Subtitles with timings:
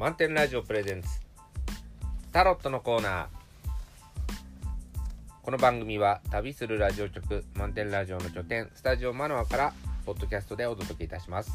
[0.00, 1.08] 満点ラジオプレゼンツ。
[2.32, 3.26] タロットのコーナー。
[5.42, 9.74] この番組は旅するラジオ局満点ラジオの拠点スタジオマノアから
[10.06, 11.52] ポッドキャストでお届けいたします。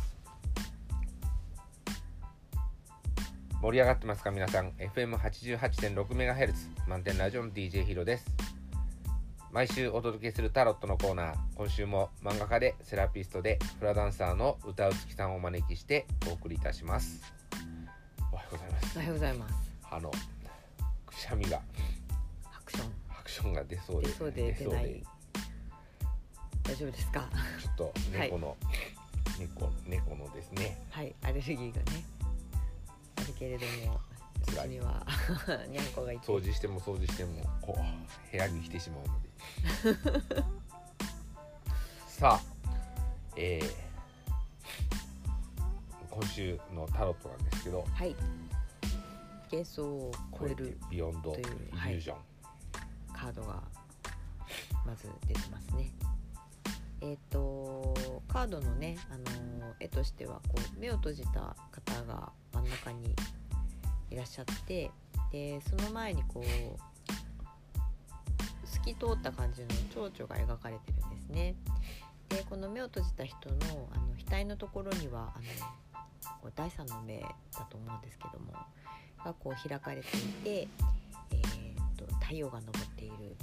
[3.64, 6.54] 盛り上がってますか皆さん？FM88.6MHz
[6.88, 8.28] 満点ラジオの DJ ヒロです。
[9.52, 11.36] 毎週お届けするタロットのコーナー。
[11.56, 17.35] 今週も漫画家でセラピストでフラダンサーの歌うつきさんをお招きしてお送りいたします。
[18.50, 19.54] はようございますおはようございます。
[19.92, 20.12] あの
[21.06, 21.62] くしゃみが
[22.44, 25.04] ハクションアクションが出そうで出そうで出ない。
[26.64, 27.30] 大丈夫ですか？
[27.62, 28.58] ちょっと猫の、
[29.40, 32.04] 猫猫のですねはい、アレルギーがね。
[33.18, 34.00] あるけれども、
[34.42, 35.06] うちには
[35.70, 36.26] にゃんこがいて。
[36.28, 39.94] 掃除しても掃除してもこう部屋に来てしまうの
[40.34, 40.44] で
[42.08, 42.42] さあ
[43.36, 43.85] えー
[46.16, 48.16] 今週のタロットなんですけどはい。
[49.52, 52.18] 幻想を超えるビヨンドイというリュージョン、
[53.14, 53.62] カードが
[54.86, 55.92] まず出てますね。
[57.02, 57.94] えっ、と
[58.28, 63.14] カードのね、あのー絵としてはこう目を閉じた方が真ん中に
[64.10, 64.90] いらっしゃって
[65.32, 66.44] でその前にこう
[68.66, 71.56] 透き通った感じの蝶々が描かれてるんですね。
[72.30, 73.56] でこの目を閉じた人の
[73.94, 75.46] あの額のところにはあの
[76.46, 78.54] こう第三の目だと思うんですけども
[79.24, 83.36] がこう開かれていて、えー、と太陽が昇っている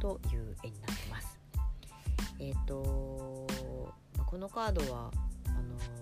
[0.00, 1.40] という絵になってます。
[2.38, 3.48] えっ、と
[4.16, 5.10] まこのカードは
[5.48, 5.98] あのー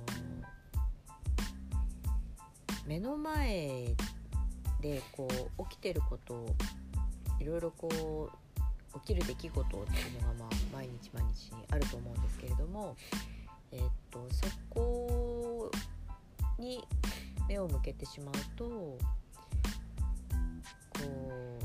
[2.87, 3.95] 目の前
[4.83, 5.27] でこ
[5.59, 6.55] う起きてることを
[7.41, 8.31] いろいろこ
[8.95, 12.97] う起きる出来事っていうのがまあ毎日毎日にあると思うんですけれども、
[13.77, 15.71] えっ、とそこ
[16.59, 16.83] に
[17.49, 18.99] 目を向けてしまうとこ
[20.99, 21.63] う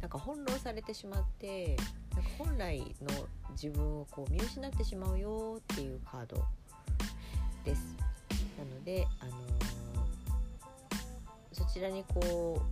[0.00, 1.76] なんか翻弄されてしまって
[2.14, 2.84] なんか本来の
[3.52, 6.44] 自分をこう見失ってしまうよっていうカード
[7.64, 7.96] です。
[8.58, 9.78] なので、あのー
[11.58, 12.62] そちらにこ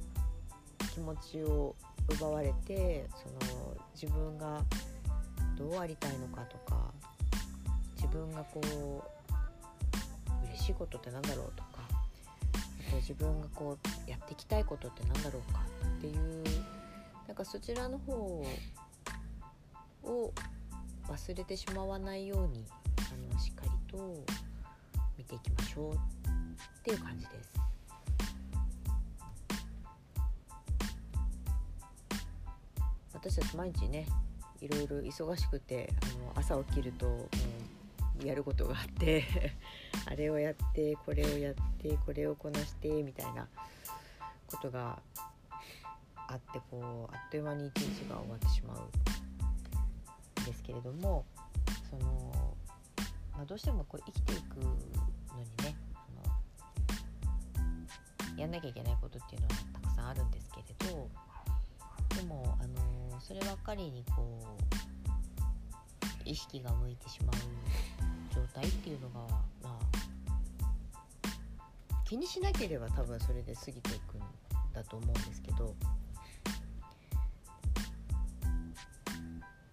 [0.81, 1.75] う気持ちを
[2.09, 4.63] 奪われてその自分が
[5.59, 6.93] どうありたいのかとか
[7.97, 11.81] 自分がこう嬉しいことってなんだろうとか
[12.89, 15.61] あと自分がこうやっていきたいことってなんだろうか
[15.99, 16.45] っていう
[17.27, 18.13] なんかそちらの方
[20.05, 20.33] を
[21.09, 22.65] 忘れてしまわないように
[22.99, 24.25] あのしっかりと
[25.19, 25.99] 見ていきましょうっ
[26.83, 27.57] ていう感じです。
[33.13, 34.07] 私たち毎日ね
[34.61, 37.29] いろいろ忙しくてあの朝起きるともう
[38.25, 39.25] やることがあって
[40.07, 43.49] あれをやってこれをやってこれをこなしてみたいな
[44.47, 45.03] ことが
[46.29, 48.79] あってこうあっという間に一日が終わってしまう
[50.41, 51.25] んですけれども
[51.91, 52.57] その、
[53.33, 54.81] まあ、どうしてもこう生きていくのに
[55.63, 56.07] ねあ
[58.35, 61.09] のやんなきゃいけないことっていうのはたくさんあるんですけれど
[62.17, 64.96] でもあのそればっかりにこう
[66.27, 67.37] 意識が向いてしまう
[68.35, 69.21] 状態っていうのが
[69.63, 69.97] まあ
[72.05, 74.21] 気にしなければ多分それで過ぎていくん
[74.73, 75.75] だと思うんですけど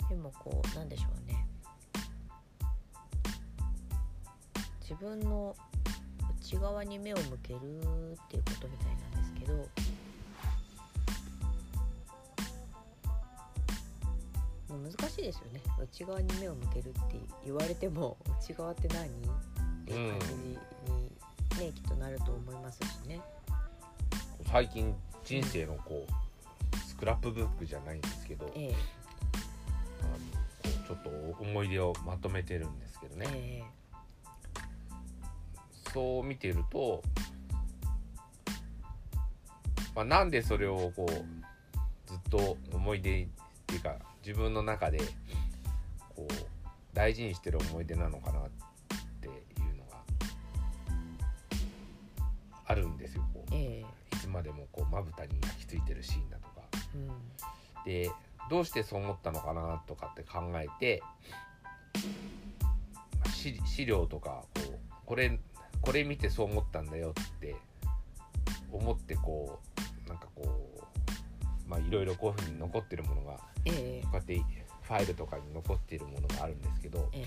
[0.10, 1.48] でもこうなんでしょうね。
[4.82, 5.56] 自分の
[6.40, 7.62] 内側に目を向けるっ
[8.30, 9.68] ていうことみたいなんですけど
[15.24, 15.62] ですよね。
[15.82, 19.08] 内側に目を向けるって言われても 内側って何？
[19.08, 19.10] っ
[19.86, 20.60] ていう感じに、ね
[21.74, 23.22] きっとなると思いますしね。
[24.46, 26.06] 最近人生のこ
[26.74, 28.76] うスクラップブックじゃないんですけど、ええ。
[30.02, 31.10] あのちょっと
[31.42, 33.64] 思い出をまとめてるんですけどね、え。
[35.94, 37.04] そう見てると、
[39.96, 43.28] まあ、なんでそれをこうずっと思い出っ
[43.68, 45.00] ていうか自分の中で
[46.16, 46.34] こう
[46.94, 48.44] 大事にしてる思い出なのかなっ
[49.20, 49.98] ていうのが
[52.66, 53.54] あるんですよこう。
[53.54, 54.16] ええ。
[54.16, 56.62] いつまでもこうまぶたに焼き付いてるシーンだとか。
[57.86, 58.10] えうん。
[58.10, 58.12] で
[58.50, 61.02] どうしてそう思ったのかなとかって考えて
[63.18, 65.40] まあ資資料とかこうこれ
[65.82, 67.56] これ見てそう思ったんだよって
[68.72, 69.60] 思ってこ
[70.06, 70.63] うなんかこう
[71.74, 74.04] まあいろいろこういうふうに残ってるものがええ。
[74.04, 77.26] こうやってファイルとかに残っているものがあるんですけどえ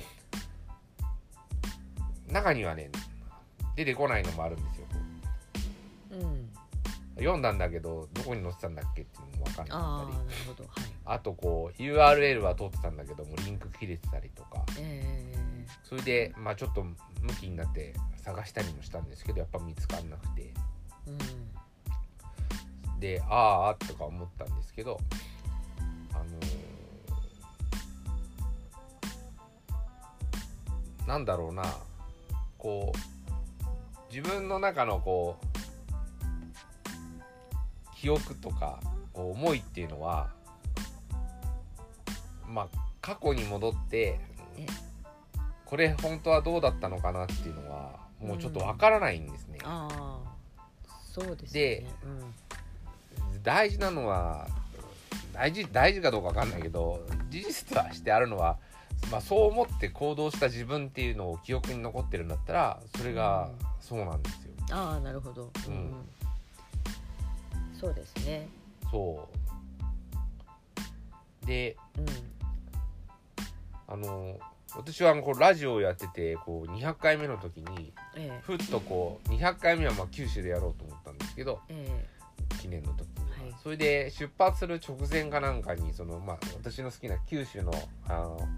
[2.29, 2.91] 中にはね
[3.75, 4.87] 出てこないのもあるんですよ。
[4.91, 4.99] こ
[6.13, 6.51] ううん。
[7.17, 10.37] 読んだんだけどどこに載ってたんだっけっていうのも分かんなかったり。
[10.47, 10.65] ほど。
[10.65, 10.93] はい。
[11.07, 14.65] あとこう URL は通ってたんだけどもリンク切れてたりとか。
[14.79, 15.35] え
[15.83, 16.97] それでまあちょっと向
[17.41, 20.43] きになって探したりもしたんですけどやっぱ見つかんなくて。
[20.43, 20.55] え
[21.09, 21.19] うん
[23.01, 24.99] でああとか思ったんですけど
[26.13, 31.63] あのーなんだろうな
[32.59, 32.99] こう
[34.15, 35.47] 自分の中のこう
[37.97, 38.81] 記憶とか
[39.15, 40.31] 思いっていうのは
[42.49, 42.69] まあ
[43.01, 44.19] 過去に戻って
[44.57, 44.67] え？
[45.65, 49.59] これ本当はどうだったのかなっていうのはもうちょっとわからないんですね。
[49.65, 50.37] ああ
[51.13, 51.91] そうですでね
[53.47, 54.49] 大事なのは
[55.33, 58.59] 大事大事かどうかわかんないけど事実としてあるのは、
[59.13, 63.51] まあ、そう思って行動した自分っていうのを記憶に残ってるんだったらそれが
[63.81, 64.51] そうなんですよ。
[64.69, 65.95] うん、ああなるほど、うん。
[67.81, 68.49] そうですね。
[68.91, 69.29] そ
[71.45, 71.47] う。
[71.47, 72.07] でうん。
[73.87, 74.41] あの
[74.75, 82.16] 私はこうラジオをやっててこう200回目の時にえふっとこう200回目はまあ九州でやろうと思ったんですけどええ
[82.61, 83.55] 記念の時には、はい。
[83.62, 87.73] それで出発する直前かなんかにその、まあ、私の好きな九州の
[88.09, 88.49] あの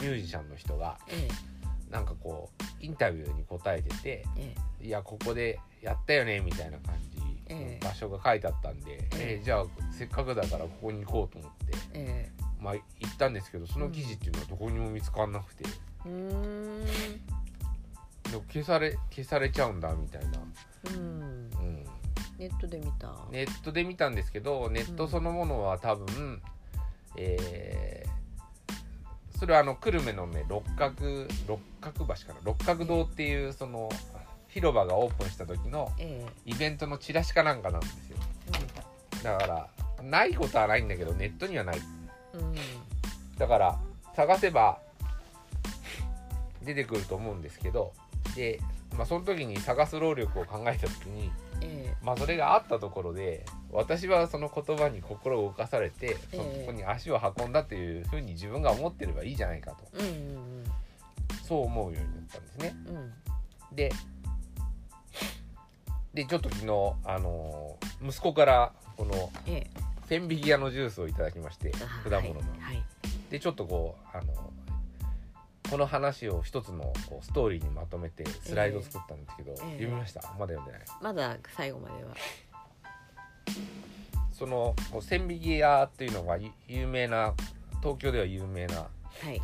[0.00, 1.92] ミュージシャンの人がええ。
[1.92, 7.18] なんかこうインタビューに答えててええ「いやここでやったよね」みたいな感じ、
[7.48, 7.84] ええ。
[7.84, 9.08] 場所が書いてあったんで、ええ。
[9.12, 15.64] えーじゃあせっかくだからここに行こうと思って、えまあ、行ったんですけどその記事っていうのはどこにも見つからなくて、
[16.06, 16.86] えうーん。
[18.48, 20.38] 消され消されちゃうんだみたいな、
[20.94, 21.50] うん。
[21.60, 21.84] うん、
[22.42, 23.14] ネットで見た？
[23.30, 26.42] ネットで見たんですけどネットそのものは多分、
[27.16, 28.12] えー
[29.38, 32.34] それはあの久留米のね六角六角橋かな？
[32.44, 33.88] 六角堂っていうその
[34.46, 38.18] 広場がオープンした時のえイベントのチラシかなんかなんですよ。
[39.20, 39.68] えだから
[40.04, 41.78] ないことはないんだけどネットにはない。
[42.34, 42.54] うん。
[43.36, 43.80] だから
[44.14, 44.78] 探せば
[46.64, 47.92] 出てくると思うんですけど
[48.36, 48.60] で、
[48.96, 51.30] まあ、その時に探す労力を考えた時に
[51.60, 56.62] えまあそれがあったところで私はその言葉に心を動かされてそえ。
[56.62, 59.78] えこに足を運んだというふうに自分が思ってればいいじゃないかと。
[59.98, 60.64] えうん
[61.42, 62.74] そう思うようになったんですね。
[62.86, 62.96] うん。
[62.96, 63.12] うん
[63.72, 63.90] で
[66.14, 66.66] でちょっと昨日、
[67.04, 69.66] あのー息子からこのええ。
[70.08, 71.72] 千匹屋のジュースをいただきまして
[72.04, 72.40] あ果物の。
[72.40, 72.84] はいはい。
[73.30, 74.51] でちょっとこうあの
[75.72, 79.56] この話を一つのこうストーリーにまとめてスライドを作ったんですけど、ええ。
[79.56, 80.20] 読みました？
[80.38, 80.80] まだ読んでない？
[81.00, 82.10] まだ最後までは。
[84.32, 87.32] その千匹屋っていうのがゆ有名な
[87.80, 88.86] 東京では有名なは
[89.30, 89.40] い。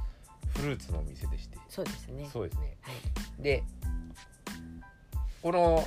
[0.54, 1.56] フルーツのお店でして。
[1.66, 2.28] そうですね。
[2.30, 2.76] そうですね。
[2.82, 3.42] はい。
[3.42, 3.64] で
[5.42, 5.82] この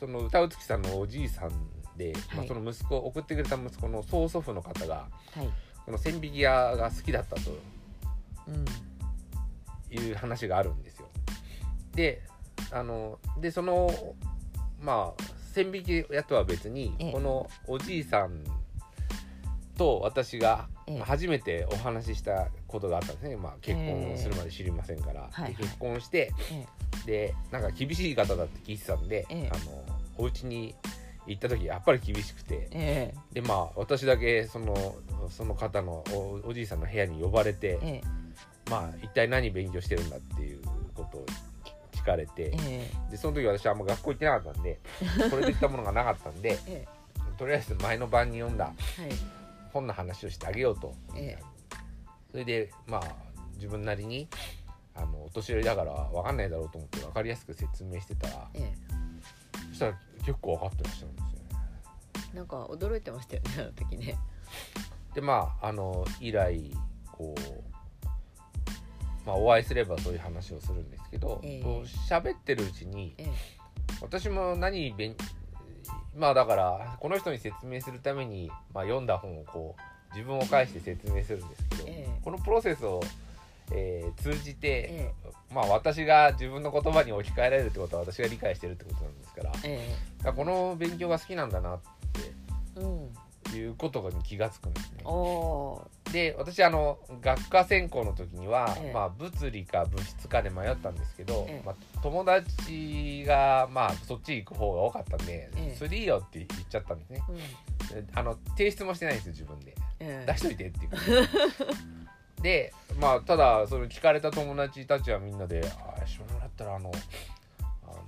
[0.00, 1.50] その歌うつきさんのおじいさん
[1.96, 2.48] で、まあ、はい。
[2.48, 5.48] その息子送ってくれた息子の曽祖父の方がはい。
[5.86, 7.58] この千匹屋が好きだったとうん
[9.90, 11.08] いう話があるんですよ。
[11.94, 12.22] で
[12.70, 13.90] あのでその
[14.80, 17.12] まあ千匹屋とは別にええ。
[17.12, 18.42] このおじいさん
[19.76, 20.98] と私がええ。
[21.00, 26.66] 初めてお話ししたことがあったんですね、まあ、結婚をするまで知りませんから、はいで結婚してえ。
[27.06, 29.50] でなんか厳しい方だって聞いてたんで、ええ。
[29.52, 29.84] あの
[30.16, 30.74] お家に
[31.26, 32.68] 行った時やっぱり厳しくて。
[32.72, 33.14] ええ。
[33.32, 34.96] でまあ私だけその
[35.30, 38.23] その方のおおじいさんの部屋に呼ばれて、ええ
[38.70, 40.60] まあ一体何勉強してるんだっていう
[40.94, 41.26] ことを
[41.92, 44.78] 聞かれてえでその時私はあんま学校行ってなかったんで
[45.30, 46.88] これといったものがなかったんでええ。
[47.36, 48.72] とりあえず前の晩に読んだ
[49.72, 50.94] 本の話をしてあげようと。
[51.16, 51.36] え
[52.30, 53.02] それでまあ
[53.54, 54.28] 自分なりに
[54.94, 58.74] あのお年寄りだから分かんないだろうと思って分かりやすく説明してたらええ。
[59.70, 61.34] そしたら結構分かってらっしゃるんですよね。
[62.32, 64.16] えなんか驚いてましたよねあの時ね。
[65.14, 66.72] でまああの以来
[67.10, 67.73] こう、
[69.26, 71.62] まあ、お会いすればそういう話をするんですけど、ええ。
[71.62, 73.28] こう喋ってるうちにええ。
[74.00, 75.16] 私も何勉
[76.16, 82.20] まあだからこの人に説明するために、まあ、読んだ本をこう自分を介して説明するんですけど、ええ。
[82.22, 83.00] このプロセスを、
[83.72, 85.12] えー通じて、え
[85.52, 89.88] まあ私が自分の言葉に置き換えられるってことは私が理解してるってことなんですからだかえ
[90.20, 91.80] えらこの勉強が好きなんだなっ
[92.76, 93.08] えうん
[93.54, 95.04] ていうことに気がつくんですね。
[96.12, 98.92] で私あの学科専攻の時には、ええ。
[98.92, 101.62] まあ、物理か物質かで迷ったんですけど、ええ。
[101.64, 105.76] まあ、友達が、まあ、そっち行く方が多かったんで、ええ。
[105.76, 107.22] それでいいよって言っちゃったんですね。
[107.28, 108.04] うん。
[108.04, 109.74] であの提出もしてないんですよ自分で。
[110.00, 110.32] ええ。
[110.32, 110.90] 出しといてっていう。
[112.42, 115.62] でまあただそれ聞かれた友達たちはみんなで
[115.98, 116.92] 「あ下村だったらあの
[117.84, 118.02] あの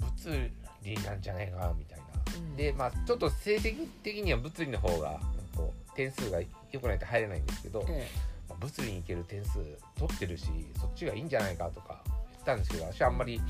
[0.00, 0.50] 物
[0.82, 1.95] 理なんじゃないかなみたいな。
[2.34, 5.20] うんでまあちょっと成績的には物理の方が
[5.54, 6.40] こう点数が
[6.72, 8.08] 良くないと入れないんですけど、え
[8.48, 9.58] まあ物理に行ける点数
[9.98, 10.48] 取ってるし
[10.80, 12.02] そっちがいいんじゃないかとか
[12.32, 13.40] 言ったんですけど私はあんまり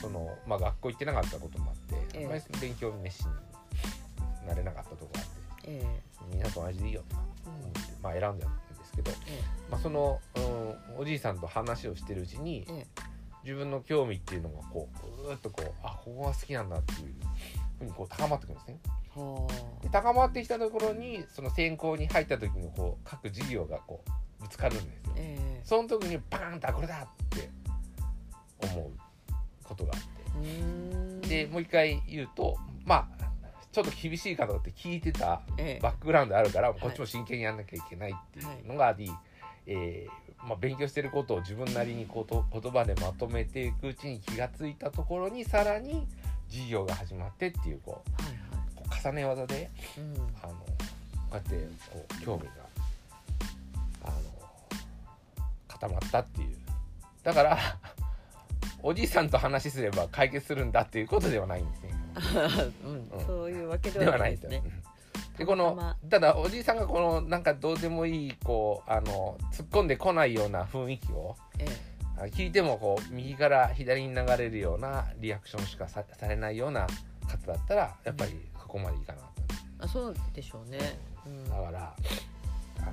[0.00, 1.76] その、まあ、学校行ってなかったこともあっ
[2.10, 2.24] て、ええ。
[2.24, 6.00] あんまり勉強に熱心になれなかったところがあってええ。
[6.30, 8.46] みんなと同じでいいよとかうん思って、まあ、選んだんで
[8.84, 10.40] すけど、えまあ、その、う
[10.98, 12.86] ん、おじいさんと話をしてるうちにええ。
[13.44, 14.88] 自分の興味っていうのがこ
[15.20, 17.14] うぐーっとこうあここが好きなんだっていう
[17.84, 18.78] にこう高まってくるんですね。
[19.82, 25.10] で高まってきたところにその専攻に入った時のこう各事業がこうぶつかるんですよ。
[25.10, 25.12] あ。
[25.16, 25.60] ええ。
[25.64, 27.50] その時にバーンとあこれだって
[28.62, 28.90] 思う
[29.64, 30.00] ことがあっ
[31.22, 31.28] て。
[31.28, 33.18] でもう一回言うとまあ
[33.72, 35.80] ちょっと厳しい方って聞いてたええ。
[35.82, 36.74] バックグラウンドあるからい。
[36.74, 39.10] こっちも真剣にやんなきゃいけないっていうのがあり、
[39.66, 46.06] えーまあ、勉強してることを自分なりにこと言葉でまとめていくうちに気がついたところにさらに
[46.48, 48.40] 授業が始まってっていうこうはいはい。
[48.74, 50.14] こう重ね技でうん。
[50.42, 50.66] あのこ
[51.32, 52.52] うやってこう興味が
[54.04, 54.14] あの
[55.66, 56.56] 固まったっていう。
[57.22, 57.58] だから
[58.82, 61.94] おじいさんと話すれば解決するんだっていうことではないんですね。
[62.84, 63.08] うん。
[63.10, 63.26] うん。
[63.26, 64.62] そういうわけででははないいですね。
[64.64, 64.82] うん。
[65.38, 76.86] でこのただおじいさんがこのなんかどうでもいいこうあの突っ込んでこないような雰囲気をえあ聞いてもこう右から左に流れるようなリアクションしかさされないような
[77.26, 79.28] 方だったらやっぱりここまでいいかなと。
[79.40, 80.98] えあそうでしょうね。
[81.26, 81.44] うん。
[81.48, 81.94] だから
[82.80, 82.92] あの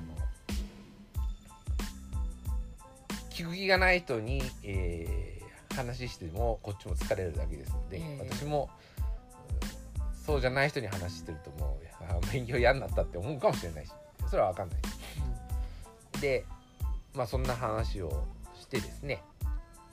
[3.30, 5.36] 聞く気がない人に、えー
[5.76, 8.26] 話してもこっちも疲れるだけですので、ええ。
[8.30, 8.86] 私も、うん
[10.26, 13.92] そうじゃない人に話してるともうあ勉強嫌になったって思うかもしれないし
[14.28, 14.78] それは分かんない。
[16.20, 16.44] で
[17.14, 18.14] まあそんな話をし
[18.68, 19.22] てですね。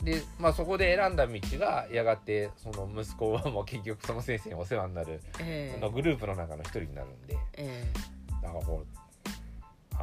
[0.03, 5.79] で、まあ、そこで選んだ道がやがてその息子はもう結局その先生にお世話になる、ええ。
[5.79, 7.85] そのグループの中の一人になるんでえ
[8.41, 9.99] だからこうあ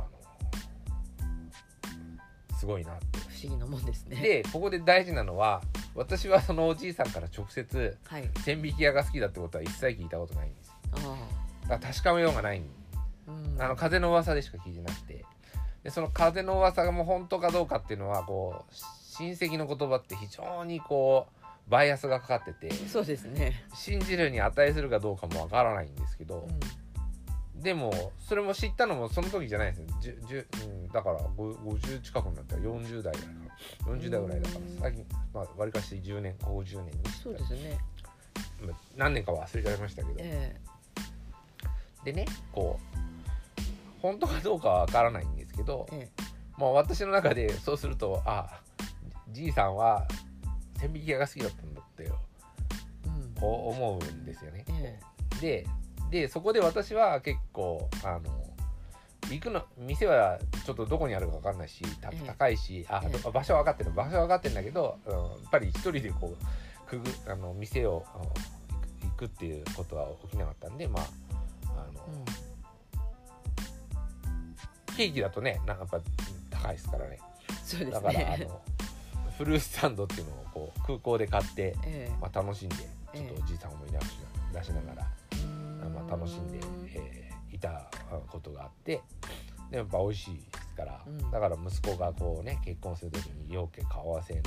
[2.50, 3.04] のすごいなって。
[3.14, 4.16] え不思議なもんですね。
[4.16, 5.62] でここで大事なのは
[5.94, 8.30] 私はそのおじいさんから直接はい。
[8.44, 10.96] 千匹屋が好きだってことは一切聞いたことないんですあ
[11.68, 12.60] だから確かめようがない。
[12.60, 12.64] ん。
[13.58, 15.24] あの風の噂でしか聞いてなくて
[15.82, 18.74] でその風の噂がもう本当かどうかっていうのはこう
[19.16, 23.64] 親戚の言葉って非常にこうバイアスがかかっててそうですね。
[23.74, 26.48] 信じるに値するかどうかもわからないんですけど、
[27.54, 33.26] でもそれも知ったのもその時じゃないですよ、じゅじゅうん、だからご50近くになったら40代だか
[33.86, 34.78] ら40代ぐらいだからうん。
[34.80, 37.78] 最近まあわりかし10年50年にそうですね。
[38.62, 40.56] まあ何年か忘れちゃいましたけど、え
[42.04, 43.00] でねこう
[44.00, 46.22] 本当かどうかはわからないんですけどえ、え。
[46.58, 48.60] まあ私の中でそうするとあ
[49.28, 50.06] じいさんは
[50.78, 52.18] 千匹屋が好きだったんだってよ
[53.04, 53.34] えうん。
[53.34, 54.64] こう思うんですよね。
[54.68, 55.00] え
[55.40, 55.66] で
[56.10, 58.20] でそこで私は結構あの
[59.30, 61.84] 行くの店はちょっとどこにあるか分かんないし
[62.26, 63.30] 高いしあ、ええ。
[63.30, 68.04] 場所は分かってる場所は分かってるんだけど、うん、やっぱり一人でこうくぐあの店を
[69.02, 71.04] 行くっていうことは起きなかったんでまあ
[71.76, 72.49] あの、うん
[75.00, 76.02] ケーキだとねなんかやっ
[76.50, 77.18] ぱ高いですからね。
[77.64, 78.60] そうですだから、あねの
[79.38, 82.16] フルーツサンドっていうのをこう空港で買って、ええ。
[82.20, 84.04] まあ、楽しんでちょっとおじいさんを思い出し
[84.52, 85.06] 出しながら。
[85.88, 86.60] まあ、楽しんで、
[86.94, 87.90] えーいた
[88.28, 89.02] ことがあって
[89.70, 91.30] でやっぱ美味しいですから、うん。
[91.30, 94.40] だから息子がこうね結婚する時に陽家顔合わせの、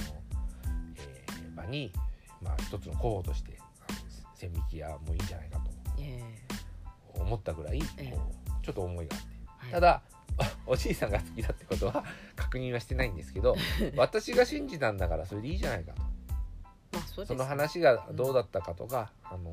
[0.96, 1.92] えー場に、
[2.42, 3.58] まあ、一つの候補として
[4.36, 5.60] 千匹屋もいいんじゃないか
[6.00, 6.22] え
[7.16, 8.06] と思ったぐらい、こえ。
[8.06, 8.20] えう
[8.64, 9.28] ちょっと思いがあって。
[9.70, 10.02] えただ
[10.66, 12.04] おじいさんが好きだってことは
[12.36, 13.56] 確認はしてないんですけど
[13.98, 16.02] 私が信じたんだからそれでいいじゃないかと。
[16.02, 19.52] まあそうですその話がどうだったかとか、あの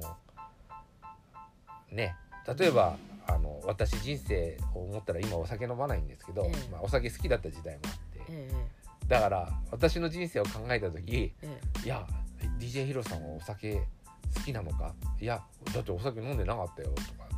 [1.90, 2.14] ね
[2.58, 2.96] 例えば
[3.26, 6.70] あの私人生を思ったら今お酒飲まないんですけど、ええ。
[6.70, 8.20] まあ、お酒好きだった時代もあって。
[8.28, 8.50] え
[9.06, 11.84] だから私の人生を考えた時ええ。
[11.84, 12.06] いや
[12.58, 13.76] DJ ヒロさんはお酒
[14.37, 14.94] 好きなのか？
[15.20, 15.42] いや
[15.75, 17.29] だってお酒飲んでなかったよとか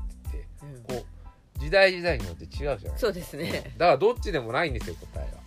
[1.62, 2.81] 時代時代によって違うじゃない。
[2.97, 3.73] そうですね。
[3.78, 5.40] だからどっちでもないんですよ答えは。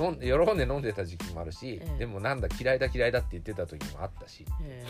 [0.00, 0.04] うん。
[0.04, 1.98] 飲ん喜んで飲んでた時期もあるし、ええ。
[2.00, 4.84] でもなんだ嫌いだ嫌いだって言ってた時もあったしえ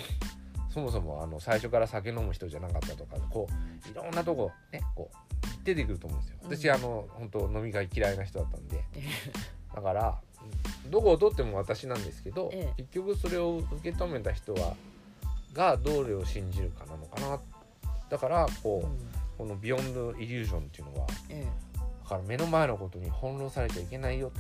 [0.73, 3.47] そもそもあの最初から酒飲む人じゃなかったとかこ
[3.87, 5.17] ういろんなとこねこう
[5.65, 6.39] 出てくると思うんですよ。
[6.43, 6.57] うん。
[6.57, 8.83] 私、あの本当飲み会嫌いな人だったんで。
[8.95, 9.03] え
[9.77, 10.21] だから
[10.85, 12.83] うんどこを取っても私なんですけど、ええ。
[12.83, 14.75] 結局それを受け止めた人は
[15.53, 17.41] がどれを信じるかなのかな
[18.11, 18.99] だからこう、うん。
[19.39, 21.47] この「ビヨンド・イリュージョン」っていうのはえ
[22.03, 24.33] だから目の前のことに翻弄されちゃいけないよ。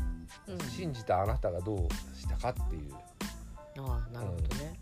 [0.46, 0.58] うん。
[0.58, 1.78] 信じたあなたがどう
[2.14, 2.94] したかっていう。
[3.78, 4.78] ああなるほどね。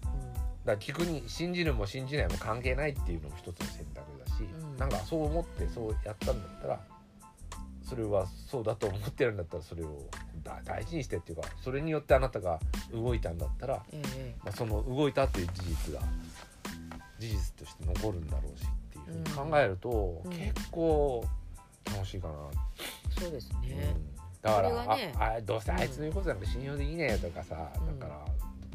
[0.65, 4.77] だから聞くに信じるも信じないも関係ないっていうのも一つの選択だし、うん。
[4.77, 6.81] なんかそう思ってそうやったんだったら
[7.85, 10.07] それはそうだと思ってるんだったらそれを
[10.43, 12.61] だ大事にしてっていうかそれによってあなたが
[12.93, 14.35] 動いたんだったら、ええ。
[14.45, 16.01] まあ、その動いたっていう事実が
[17.19, 20.31] 事実として残るんだろうしっていうふうに考えると、うん。
[20.31, 21.25] 結構
[21.87, 22.35] 楽しいかな、
[23.21, 23.63] そうですうん。
[23.69, 23.97] ね、
[24.43, 27.99] だから、それがねああどうせあいつの言うことなんか信用できねえとかさ、うん。
[27.99, 28.25] だから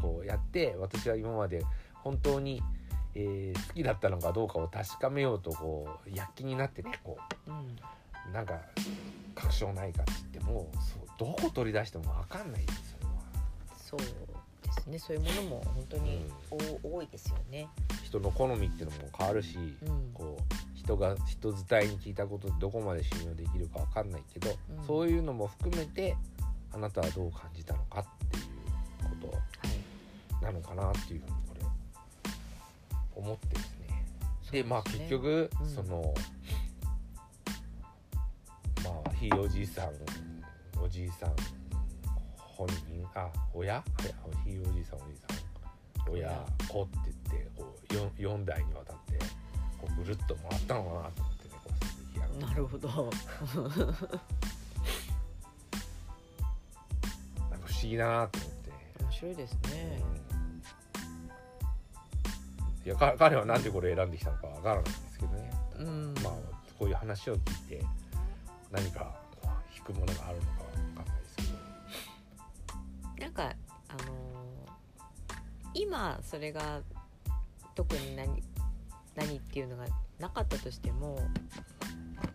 [0.01, 1.63] こうやって私は今まで
[1.95, 2.61] 本当に、
[3.15, 7.53] えー好きだったのかどうかを確かめようとこう躍起になってねこうん。
[8.29, 8.59] うなんか
[9.35, 12.97] 確証ないかって言ってもそうどこ取り出しても分かんないですよ
[13.77, 14.99] そうですね。
[14.99, 16.25] そういうものも本当に
[16.83, 17.67] お、多いですよね。
[18.13, 20.11] 人の好みっていうのも変わるし、うん。
[20.13, 20.43] こう
[20.77, 24.85] 人が人伝いに聞いたことでどこまで信用できるか分かんないけど、うん。
[24.85, 26.15] そういうのも含めて
[26.71, 28.43] あなたはどう感じたのかっていう
[29.21, 29.33] こと。
[29.35, 29.41] は
[30.41, 30.43] い。
[30.43, 32.31] なのかなっていうふうにこれ
[33.15, 34.05] 思ってですね。
[34.51, 35.67] でまあ結局、うん。
[35.67, 36.13] その
[38.83, 39.89] まあひいおじいさん
[40.83, 41.33] おじいさん
[42.37, 43.75] 本人あ親？
[43.75, 43.83] は
[44.45, 46.11] いひいおじいさんおじいさん。
[46.11, 46.45] 親親。
[46.67, 47.12] 子って
[47.93, 49.17] 4, 4代にわたって
[49.79, 52.87] こうぐるっと回ったのかなと思ってねこう鈴木がなるほど。
[57.51, 58.71] なんか不思議だなと思って。
[59.03, 60.01] 面白いですね。
[62.85, 66.33] いやか彼はなんでこれ選んできたのかわからないんですけどね、うんまあ
[66.77, 67.85] こういう話を聞いて
[68.71, 71.43] 何かこう引くものがあるのかわかんないですけ
[73.21, 73.55] どなんか
[73.87, 74.33] あのー
[75.75, 76.81] 今それが
[77.75, 78.43] 特に何
[79.15, 79.85] 何っていうのが
[80.19, 81.19] なかったとしても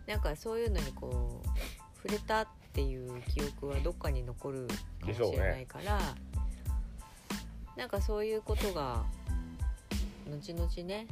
[0.07, 1.47] なんかそういうのにこう
[2.01, 4.67] 触れたっていう記憶はどっかに残る
[5.01, 5.99] かもしれないから、
[7.75, 9.03] なんかそういうことが
[10.29, 11.07] 後々ね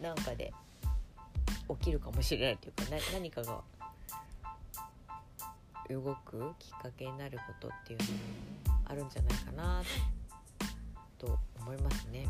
[0.00, 0.52] なんかで
[1.68, 3.60] 起きるかもしれないというかな何かが
[5.88, 8.10] 動くきっかけになることっていうのも
[8.86, 9.82] あるんじゃないかな
[11.18, 12.26] と思いますね。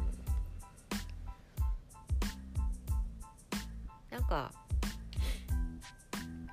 [4.25, 4.53] なんか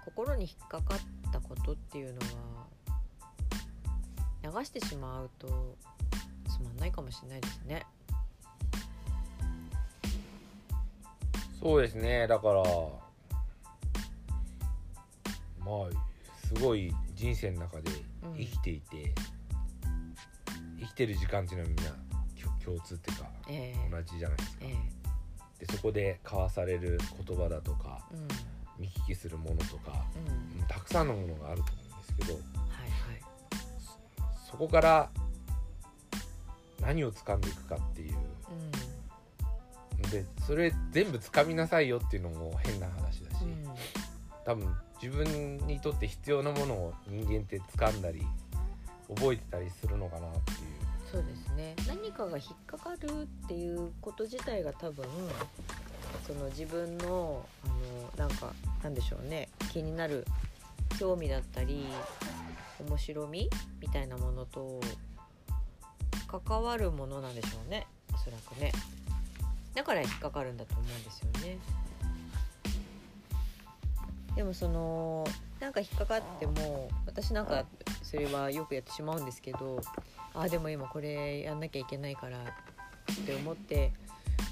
[0.04, 1.00] 心に引っかかっ
[1.32, 2.26] たことっていうのは
[4.44, 5.78] 流してしまうと
[6.50, 7.86] つまんないかもしれないですね。
[11.62, 12.28] そうですね。
[12.28, 12.56] だから
[15.60, 15.90] まあ
[16.46, 17.92] すごい人生の中で
[18.24, 18.36] うん。
[18.38, 19.14] 生きていて、
[20.80, 21.92] 生きてる時間っていうのはみんな
[22.64, 23.90] 共通っていうかええ。
[23.90, 24.60] 同じじゃないですか。
[24.62, 25.01] ええ
[25.62, 28.28] でそこで交わされる言葉だとかうん。
[28.80, 30.06] 見聞きするものとか
[30.60, 30.68] うん。
[30.68, 32.42] たくさんのものがあると思うんですけどはい
[34.50, 35.10] そこから
[36.82, 38.16] 何を掴んでいくかっていう。
[38.16, 38.20] は
[40.08, 40.12] い。
[40.12, 43.50] でそれ全部掴みなさいよっていうのも変な話だし、うん。
[43.50, 43.76] うん。
[44.44, 48.26] 多分自分にとって必要なものを人間って掴んだり
[49.16, 50.81] 覚えてたりするのかなっていう
[51.12, 51.76] そうですね。
[51.88, 55.06] 何かが引っかかるっていうこと自体が多分
[56.26, 59.50] その自分のあのなんかなんでしょうね。
[59.74, 60.26] 気になる
[60.98, 61.86] 興味だったり
[62.80, 63.50] 面白み
[63.82, 64.80] みたいなものと
[66.28, 67.88] 関わるものなんでしょうね。
[68.14, 68.72] おそらくね。
[69.74, 71.58] だから引っかかるんだと思うんですよね。
[74.36, 75.28] でもその
[75.60, 77.66] なんか引っかかっても私なんか
[78.12, 79.80] それはよくやってしまうんですけど
[80.34, 83.94] あでも今これやんなきゃいけないからって思って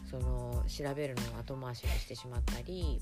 [0.10, 3.02] その調べるのを後回しにしてしまったり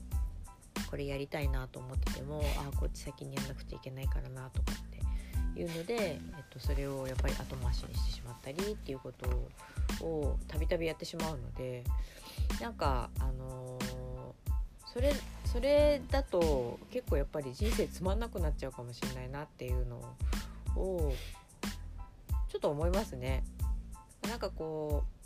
[0.90, 9.30] これやりたいなと思っててもあこっち先にやんなくちゃいけないからなとかっていうので、えっと、それをやっぱり後回しにしてしまったりっていうこと
[10.04, 11.84] をたびたびやってしまうので
[12.60, 14.18] なんかあのー
[14.98, 15.14] それ
[15.46, 20.04] それだと結構やっぱり人生つまんなくなっちゃうかもしれないなっていうのを
[20.78, 21.14] を
[22.50, 23.44] ちょっと思いますね。
[24.28, 25.18] なんかこう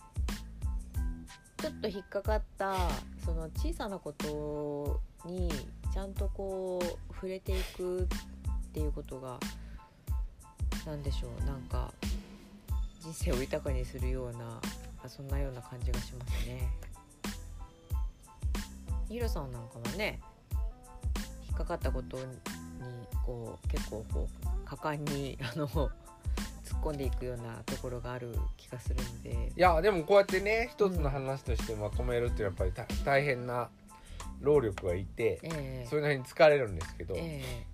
[1.61, 2.75] ちょっと引っかかった
[3.23, 5.51] その小さなことに
[5.93, 8.07] ちゃんとこう触れていくっ
[8.73, 9.39] ていうことが
[10.85, 11.93] 何でしょうなんか
[12.99, 14.59] 人生を豊かにするような
[15.03, 16.69] あそんなような感じがしますね。
[19.07, 20.21] ヒロさんなんかはね
[21.49, 22.23] 引っかかったことに
[23.25, 25.89] こう結構こう果敢にあの突っ
[26.81, 29.51] 込んでいくようなところがある気がするので。
[29.55, 33.69] いやでもこうやってね一つの話としてまとめるっていうのはやっぱりた大変な
[34.39, 35.88] 労力がいてええ。
[35.89, 37.65] それなりに疲れるんですけど、え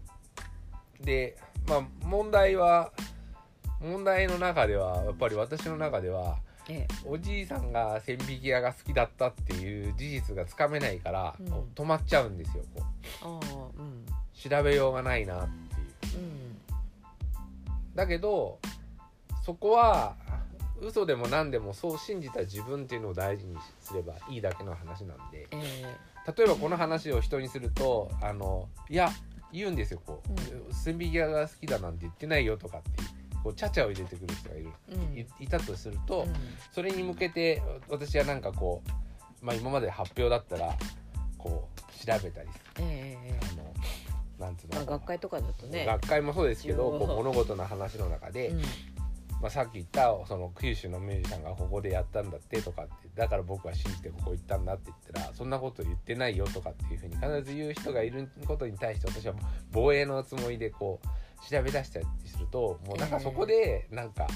[1.00, 2.92] でまあ問題は
[3.80, 6.94] 問題の中ではやっぱり私の中ではええ。
[7.06, 11.48] おじいさんが千匹屋が好きだったっていう事実がつかめないから、うん。
[11.76, 12.64] 止まっちゃうんですよ
[13.22, 13.40] こ
[13.78, 13.82] う。
[13.82, 14.06] ん。
[14.34, 15.48] 調べようがないなっ
[17.98, 18.60] だけど
[19.44, 20.16] そこは
[20.80, 25.48] 嘘でも何でもそう信じた自分っていうのを大事にすればいいだけの話なんで。
[25.52, 26.34] ええ。
[26.38, 29.10] 例えばこの話を人にするとあのいや
[29.54, 32.90] 言うんですよこう、う千匹屋が好きだなんて言ってないよとかって
[33.42, 35.18] こうちゃちゃを入れてくる人がいる、うん。
[35.18, 36.34] いいたとすると、うん。
[36.72, 38.84] それに向けて私はなんかこ
[39.42, 40.76] う、まあ、今まで発表だったら
[41.38, 43.28] こう調べたりすえええ。
[43.28, 43.74] えるあの
[44.40, 45.86] なんつうの、まあ学会とかだとね。
[45.86, 48.62] 学会もそうですけどこう物事の話の中で、うん。
[49.42, 59.36] まあ、さっき言ったその九州のミュージシャンがここでやったんだってとかってだから僕は信じてここ行ったんだって言ったらそんなこと言ってないよとかっていうふうに必ず言う人がいることに対して私は
[59.72, 64.28] 防衛のつもりでこう調べ出したりするともうなんかそこでなんか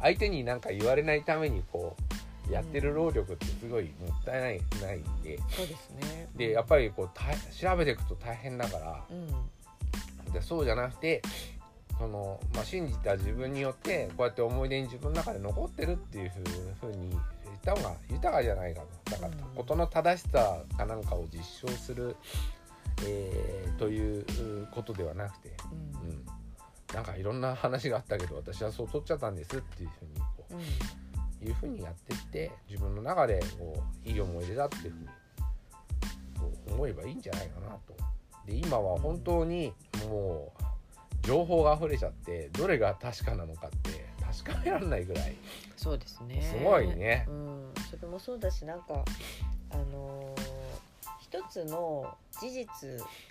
[0.00, 2.07] 相手になんか言われないためにこう
[2.50, 5.38] やってる労力ってすごいもったいないないんで。
[5.50, 6.28] そうですね。
[6.36, 9.14] でやっぱりこう大調べていくと大変だからう
[10.30, 10.32] ん。
[10.32, 11.22] でそうじゃなくて
[11.98, 16.32] その、まあ、信じた自分によってこうやって思い出に自分の中で残ってるっていう
[16.80, 17.20] ふうに言っ
[17.64, 22.16] た方が豊かじゃないかとだからうん事の正しさかなんかを実証する、
[23.06, 24.24] えーという
[24.72, 26.10] ことではなくて、うん。
[26.10, 26.26] うん、
[26.94, 30.58] なんかいろんな話があったけど私はそう取っちゃったんですっていうふうにこうん。
[30.58, 30.60] う
[31.42, 35.08] いうふうにやってって自分の中でこういい思い出だっていうふうに
[36.74, 37.94] 思えばいいんじゃないかなと。
[38.46, 39.72] で今は本当に
[40.08, 44.06] もう情報が溢れちゃってどれが確かなのかって
[44.42, 45.34] 確かめられないぐらい。
[45.76, 46.42] そうですね。
[46.42, 47.26] すごいね。
[47.28, 49.04] うん、それもそうだしなんか
[49.70, 50.68] あのー
[51.28, 52.66] 一つの事実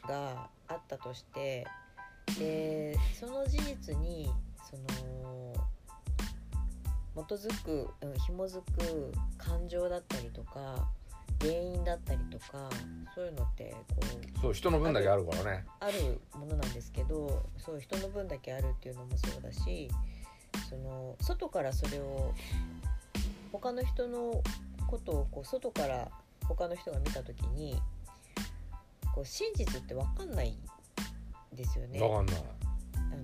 [0.07, 1.65] があったとして
[2.37, 4.29] でその事実に
[4.69, 5.53] その
[7.23, 10.87] 基づく、うん、紐づく感情だったりとか
[11.39, 12.69] 原因だったりとか
[13.13, 13.95] そういうのってこ
[14.37, 19.89] うそう人の分だけあるからねあるものなんですけどそう人の分だけあるっていうのもそうだし
[20.69, 22.33] その外からそれを
[23.51, 24.41] 他の人の
[24.87, 26.09] ことをこう外から
[26.47, 27.79] 他の人が見た時に
[29.13, 30.57] こう真実って分かんない
[31.53, 31.99] ですよね。
[31.99, 32.35] 分かんない
[32.95, 33.17] あの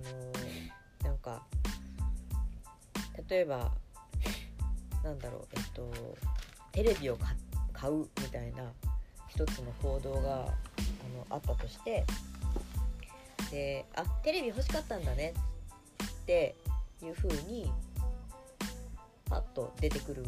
[1.02, 1.44] ーなんか
[3.30, 3.72] 例えば
[5.04, 5.92] なんだろうえっと
[6.72, 7.18] テレビを
[7.74, 8.72] 買うみたいな
[9.28, 12.06] 一つの行動があのあったとして
[13.52, 15.34] であテレビ欲しかったんだね
[16.04, 16.56] って
[17.02, 17.72] いう風に
[19.30, 20.24] パッと出てくる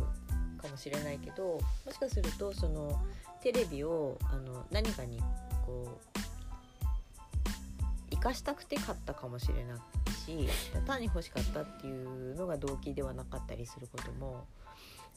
[0.61, 2.99] かもしれないけどもしかするとその
[3.41, 5.19] テレビをあの何かに
[5.65, 6.15] こう
[8.11, 10.49] 生かしたくて買ったかもしれないし
[10.85, 14.47] 単に欲しかったっていうのが動機ではなかったりすることも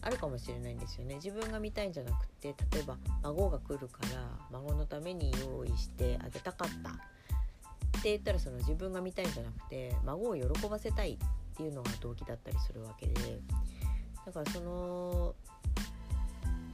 [0.01, 1.17] あるかもしれないんですよね。
[1.17, 6.91] 自分が見たいんじゃなくて例えば孫が来るから孫のために用意してあげたかった。
[6.91, 13.41] って言ったらその自分が見たいんじゃなくて孫を喜ばせたいっていうのが動機だったりするわけで。
[14.25, 15.35] だからその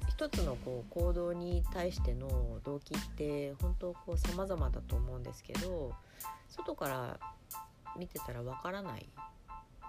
[0.08, 5.92] 一つのこう行動に対しての動機って本当こう様々だと思うんですけど
[6.48, 7.18] 外から
[7.98, 9.08] 見てたらわからない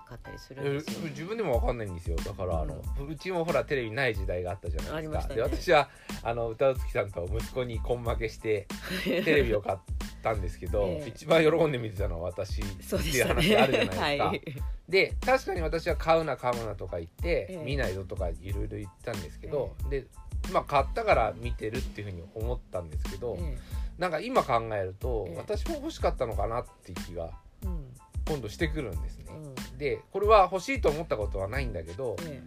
[0.06, 1.10] かったりするんえですよ。
[1.10, 2.16] 自分でも分かんないんですよ。
[2.18, 5.36] だからあの、うちもほらテレビない時代があったじゃないですか、ね。
[5.36, 5.90] で私は
[6.24, 8.68] あの歌うつきさんと息子に根負けして
[9.04, 9.78] テレビを買っ
[10.22, 11.10] たんですけど、ええ。
[11.10, 13.28] 一番喜んで見てたのは私っていう。
[13.28, 14.06] 話あるじゃないですか。
[14.06, 14.42] はい。
[14.88, 17.64] で確かに私は買うな買うなとか言って、ええ。
[17.66, 20.06] 見ないぞとかいろいろ言ったんですけど、で
[20.52, 23.58] まあ買ったから見てるっていうふうに思ったんですけど、え
[23.98, 25.38] なんか今考えると、ええ。
[25.38, 27.32] 私も欲しかったのかなっていう気が
[27.64, 27.88] えうん
[28.28, 29.26] 今度してくるんですね。
[29.30, 29.78] うん。
[29.78, 32.42] でこれは欲しいと思ったことはないんだけどえ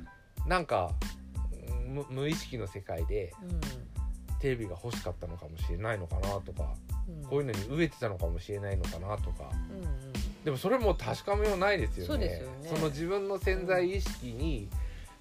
[0.47, 0.91] なんか
[1.53, 3.33] うん無無意識の世界でえ
[4.41, 6.75] テレビが欲しかったのかもしれないのかなとか、
[7.09, 7.29] うん。
[7.29, 9.51] こういうのに飢えてたのかもしれないのかなとか。
[9.71, 12.27] うんうんでもそれも確かめようないですよね。
[12.27, 12.43] ね。
[12.65, 14.69] その自分の潜在意識に、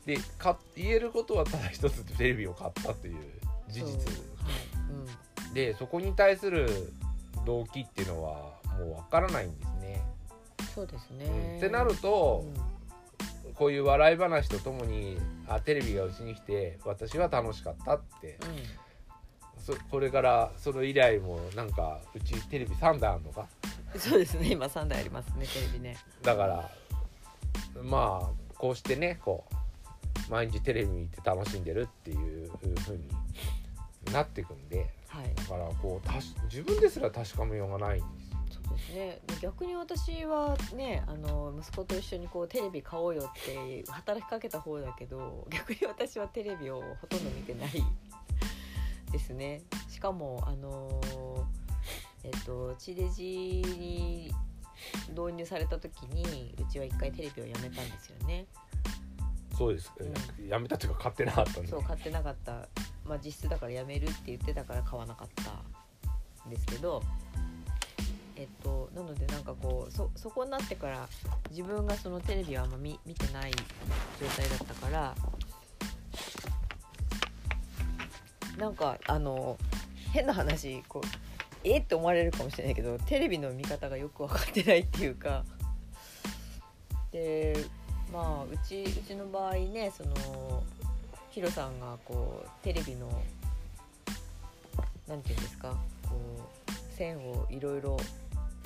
[0.05, 3.15] でか言えることはただ一つテレビを買ったという
[3.67, 3.85] 事実。
[3.85, 3.91] そう。
[3.91, 5.53] はい。
[5.53, 6.93] でそこに対する
[7.45, 10.01] 動機っていうのはもうわからないんですね。
[10.59, 12.45] うん、そうですね、うんってなると、
[13.55, 15.17] こういう笑い話とともに
[15.47, 18.37] あテレビがうちに来て私は楽しかったって。
[19.67, 23.47] うん、これからそれ以来もなんかうちテレビ3台あるのか？
[23.97, 24.51] そうですね。
[24.51, 25.97] 今3台ありますねテレビね。
[26.21, 26.69] だから
[27.81, 32.51] まあこうしてねこう毎日テレビ見て楽しんでるっていう
[32.83, 33.07] 風に
[34.13, 34.93] なってくんで。
[35.07, 35.33] はい。
[35.35, 38.26] だからこうたし自分ですら確かめようがないんです
[38.77, 47.69] ですね逆に私はねあの息子と一緒にこうテレビ買おうよって働きかけた方だけど逆に私はテレビをほとんど見てない。
[49.11, 49.61] ですね。
[49.89, 51.01] しかもあの
[52.23, 53.23] えっと地デジ
[53.79, 54.31] に
[55.09, 58.45] 導入された時にうちは一回テレビをやめたんですよね。
[59.57, 62.67] そうです、うやめたっていうか買ってなかったそう買ってなかった。
[63.05, 67.01] まあ実質だからやめるって言ってたから買わなかったんですけど
[68.37, 71.07] えっとなのでなんかこうそそこになってから
[71.49, 75.15] 自分がそのテレビはあんま見見てない状態だったから
[78.57, 79.57] なんかあの
[80.11, 81.07] 変な話こう
[81.63, 85.43] えって思われるかもしれないけどテレビの見方がよく分かってないっていうか
[87.11, 87.55] で
[88.13, 90.63] まあうちうちの場合ねその
[91.31, 93.09] ヒロさんがこうテレビの
[95.07, 95.75] なんていうんですか
[96.07, 96.15] こ
[96.67, 97.97] う線をいろいろ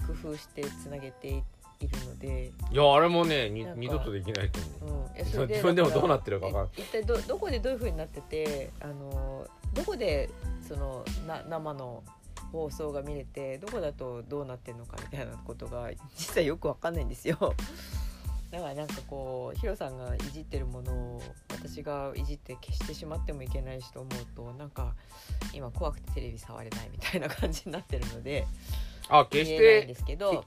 [0.08, 5.20] 工夫してつなげているので、いやあれもね二度とできないと思う。
[5.20, 6.72] うん、それ自分でもどうなってるか分かんない。
[6.78, 10.30] え一体どどこでどういう風になっててあのどこで
[10.68, 12.04] そのな生の
[12.52, 17.38] 放送が見れてどこだとどうなってるのかみたいなことが実際よくわかんないんですよ。
[18.52, 24.94] だからなんかこうヒロさんがいじってるものを私がいじって消してしまってもいけないしと思うとなんか
[25.54, 28.46] 今怖くてテレビ触れないみたいな感じになってるので
[29.10, 30.46] あ決し見えないんてですけど。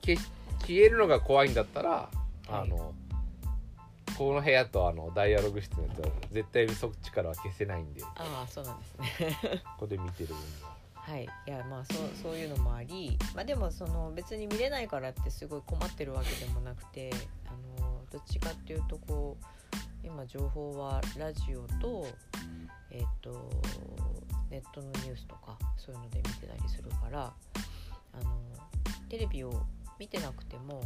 [0.67, 2.11] 消えるのが怖いんだったら、は
[2.49, 2.49] い。
[2.49, 2.95] あの
[4.17, 8.01] この部屋とあのダイアログ室のやつは絶対そっちからは消せないんで。
[8.01, 9.63] こああそうなんですね。
[9.79, 10.75] こで見てる分には。
[10.95, 17.11] はい、いやまあそうそういうのもあり、まあ、でもその別に見れないからってすごい困ってるわけでもなくて
[17.47, 17.51] あ
[17.83, 19.45] のどっちかっていうとこう
[20.03, 22.07] 今情報はラジオと,、
[22.91, 23.51] えっと
[24.49, 27.35] ネットのニュースとかそういうので見てたりするから
[28.21, 28.41] あの
[29.09, 29.53] テレビを
[29.99, 30.83] 見てなくても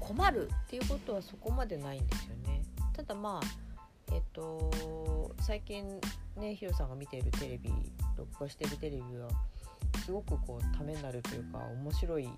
[0.00, 2.62] 困るっていうことはそこまでないんですよね。
[2.94, 3.68] ただまあ
[4.12, 6.00] えっと最近
[6.36, 7.70] ねヒロさんが見ているテレビ
[8.16, 9.28] 録画してるテレビは
[10.04, 12.30] すごくこうためになるというか面白いい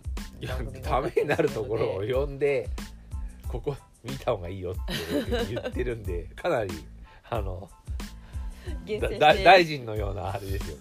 [0.82, 2.68] ためになるところを多かったりする呼んで
[3.48, 6.72] ここ見た方がいいよって言ってるんでかなり
[7.28, 7.70] あの
[8.84, 9.18] 厳選して。
[9.18, 10.76] だ大臣のようなあれですよ。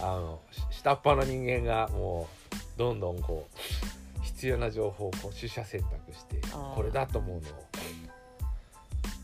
[0.00, 6.40] あのし下っ端の人間がもうどんどんこう必要な情報をこう取捨選択して
[6.74, 7.48] これだと思うの。
[7.48, 7.66] を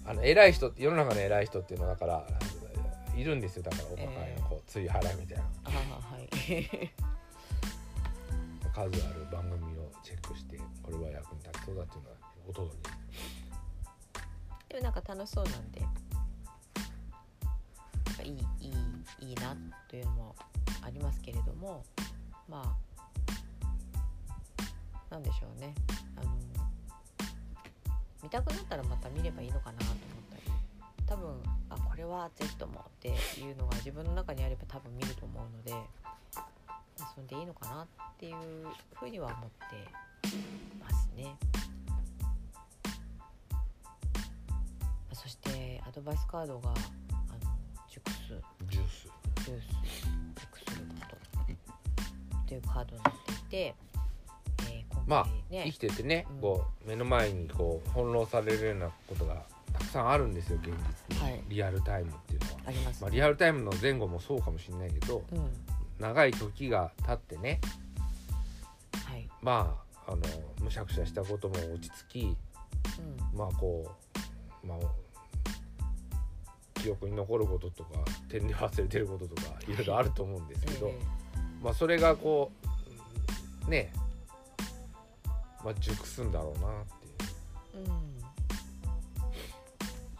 [0.04, 2.26] あの偉い人世の中の偉い人っていうのはだから
[3.16, 3.62] いるんですよ。
[3.62, 5.44] だからおまかいえのこうつい払いみたいな。
[5.64, 6.28] あはい。
[8.76, 12.76] 数ある番組をチェックしてこれは役に立ちそうだっていうのはお届
[14.68, 15.80] けでもなんか楽しそうなんで
[18.16, 19.56] かいいいいいいな
[19.88, 20.36] というのも
[20.82, 21.84] ありますけれども
[22.48, 22.86] まあ
[25.10, 25.74] なんでしょうね
[26.16, 26.30] あの
[28.22, 29.96] 見たくなったらまた見ればいいのかなと思っ
[30.30, 30.42] たり
[31.06, 33.08] 多分あこれはぜひともって
[33.40, 35.72] いうのが自分の中にあれば多分見ると思うので
[37.14, 37.86] それでいいのかなっ
[38.18, 38.34] ていう
[38.94, 39.88] ふうには思って
[40.80, 41.36] ますね。
[45.12, 46.72] そしてアドバイスカードが
[48.04, 48.16] 熟す
[48.70, 49.08] ジュース。
[49.44, 49.66] ジュース
[50.40, 52.46] 熟すること。
[52.46, 56.40] というカードになっていて、えー、今まあ生きててね、うん。
[56.40, 60.72] こう目の前にこう翻弄されるようなことがたくさんあるんですよ現
[61.10, 61.42] 実に、はい。
[61.48, 65.50] リアルタイムっていうのは、あります、まあ、リアルタイムの前後もそうかもしれないけどうん。
[65.98, 67.60] 長い時が経ってね
[69.06, 69.28] はい。
[69.42, 70.22] まああの
[70.62, 72.36] むしゃくしゃしたことも落ち着き
[73.32, 73.38] うん。
[73.38, 73.90] まあこ
[74.64, 74.78] うまあ
[76.86, 80.98] 記憶に残ることとか点で忘れてることとかいろいろあると思うんですけど、え
[81.60, 82.52] まあそれがこ
[83.66, 83.92] うね
[85.64, 87.86] まあ熟すんだろうなっていう。
[87.86, 88.16] えうん。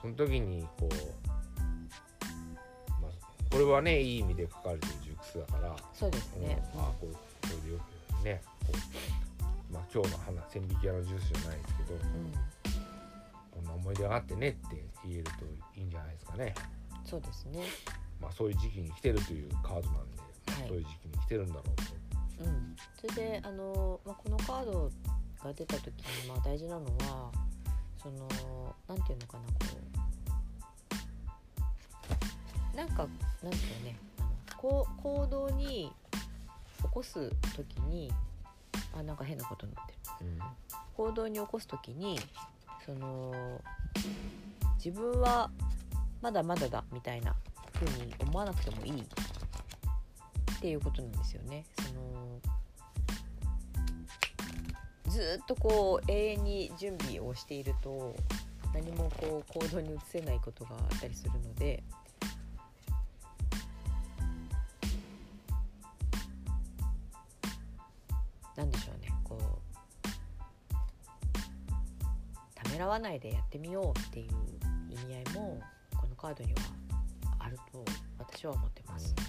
[0.03, 0.95] その時にこう、
[3.01, 3.11] まあ、
[3.49, 7.19] これはねいい意味で書かれてる熟すだから、そうですね、うんあこうこ
[7.65, 8.73] ういうねこ
[9.71, 12.33] う、まあ、今日の花千匹屋のジュースじゃないですけどうん、
[13.87, 15.31] 思い出があってねって言えると
[15.79, 16.55] いいんじゃないですかね。
[17.05, 17.63] そうですね。
[18.21, 20.17] まあ、そういう時期に来てるというカードなんで、
[20.49, 20.69] まあはい。
[20.69, 22.45] そういう時期に来てるんだろうと。
[22.45, 24.91] うん、それであの、まあ、このカード
[25.43, 27.31] が出た時に、まあ、大事なのは
[28.03, 29.55] そのなんていうのかなこ
[32.75, 33.07] うなんか
[33.43, 33.97] なんていうのね
[34.57, 35.93] こう行動に
[36.83, 38.13] 起こす時に
[38.95, 40.27] あなんか変なことになってる。
[40.27, 40.39] うん。
[40.95, 42.19] 行動に起こす時に
[42.87, 43.61] その
[44.83, 45.51] 自分は
[46.23, 47.35] まだまだだみたいな
[47.75, 49.05] 風に思わなくてもいいっ
[50.61, 51.65] ていうことなんですよね。
[51.77, 52.41] その
[55.11, 58.15] ずっとこう永遠に準備をしていると
[58.75, 61.83] 何もこう行動に移せないことがあったりするので
[68.57, 68.96] なんでしょうね
[72.77, 74.33] ためらわないでやってみようっていう
[74.91, 75.61] 意味合いも
[75.97, 76.59] このカードには
[77.39, 77.83] あると
[78.19, 79.15] 私は思ってます。
[79.15, 79.23] だ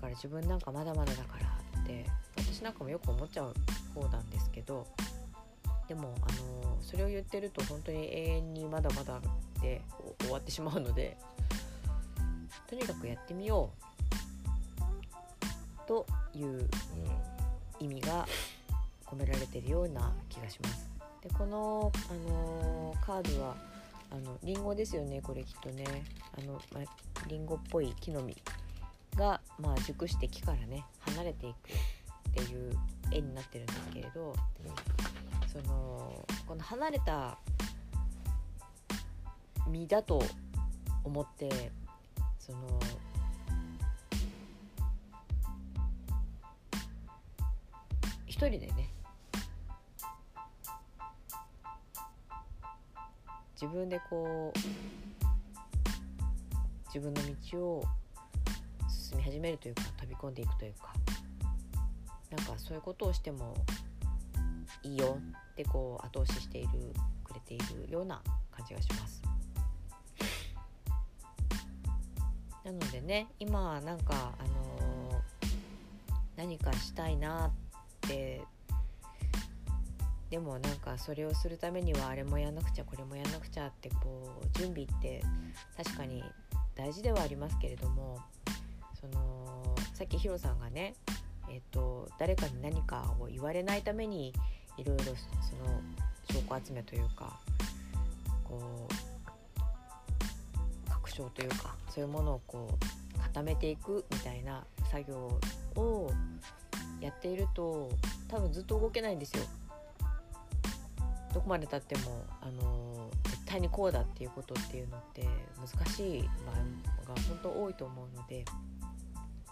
[0.00, 3.54] から自分なんかまだまだだからって私なんかもよく思っちゃう
[3.94, 4.86] 方なんですけど
[5.88, 6.32] でもあ
[6.64, 9.20] のそれを言ってると本当に永遠にまだまだ
[9.60, 9.82] で
[10.20, 11.18] 終わってしまうので
[12.66, 13.84] とにかくやってみよう
[15.86, 16.66] という
[17.78, 18.26] 意味が
[19.14, 20.90] 込められてるような気がします。
[21.22, 23.56] でこの、あのーカードは
[24.10, 25.84] あのリンゴですよねこれきっとね
[26.38, 26.80] あの、ま
[27.26, 28.36] リンゴっぽい木の実
[29.16, 32.72] が、まあ、熟して木からね離れていくっていう
[33.10, 34.34] 絵になってるんですけれど
[35.52, 37.38] そのこの離れた
[39.68, 40.22] 実だと
[41.02, 41.70] 思って
[42.38, 42.58] その
[48.26, 48.93] 一人でね
[53.64, 54.58] 自分でこう
[56.94, 57.84] 自分の道を
[58.88, 60.92] 進み始めるというか飛び込んでいくというか
[62.30, 63.54] なんかそういうことをしても
[64.82, 65.18] いいよ
[65.52, 66.68] ってこう後押ししている
[67.24, 69.22] くれているような感じがします。
[72.64, 75.24] なのでね今なんかあのー
[76.36, 77.50] 何かしたいなっ
[78.02, 78.42] て
[80.30, 85.22] でもなんかそれをするためにはあれもやんなくちゃこれもやんなくちゃってこう準備って
[85.76, 86.24] 確かに
[86.74, 88.18] 大事ではありますけれども
[89.00, 90.94] そのさっきヒロさんがね、
[91.50, 94.32] えっと誰かに何かを言われないために
[94.76, 95.16] いろいろその
[96.30, 97.38] 証拠集めというか
[98.42, 98.94] こう
[100.90, 102.76] 確証というかそういうものをこう
[103.20, 105.38] 固めていくみたいな作業
[105.76, 106.10] を
[107.00, 107.90] やっていると
[108.28, 109.44] 多分ずっと動けないんですよ。
[111.34, 115.26] どこまでたってもあの絶対にこうだっていうことっていうのって
[115.58, 118.44] 難しい場合が本当多いと思うので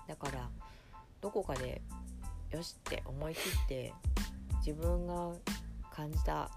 [0.07, 0.49] だから
[1.21, 1.83] どこかで
[2.53, 3.93] よしって思い切って
[4.65, 5.33] 自分が
[5.91, 6.49] 感じた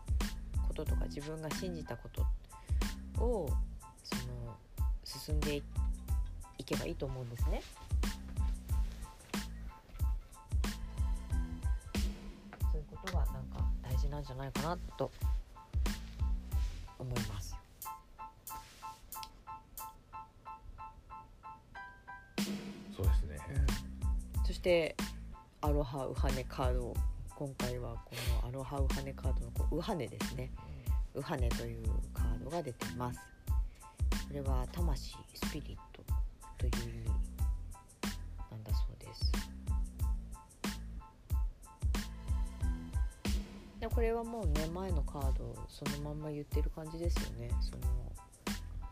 [0.68, 2.08] こととか自分が信じたこ
[3.16, 3.50] とを
[4.04, 4.56] その
[5.04, 5.62] 進んで
[6.60, 7.62] いけばいいと思うんですね。
[14.26, 15.12] じゃないかなと
[16.98, 17.56] 思います。
[22.96, 23.40] そうですね。
[24.46, 24.96] そして
[25.62, 26.94] アロハウハネカード。
[27.36, 30.50] 今回はこのアロハウハネカードのこうウハネですね。
[31.14, 33.20] ウハネというカードが出ています。
[33.50, 36.02] これは魂スピリット
[36.58, 36.95] という
[43.96, 47.50] これはもうね前のカードをそのまんま言ってる感じですよね。
[47.62, 47.96] その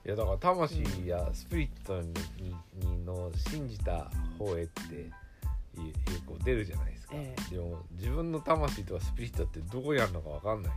[0.05, 2.13] いやだから魂やスピリットに
[2.87, 5.07] にの信じた方へってい
[5.77, 5.93] ういう
[6.25, 10.71] こう出るじゃないですか、えでも自分の魂とかスピリットってどこにあるのか分かんない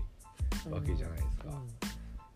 [0.72, 1.44] わけじゃないですか、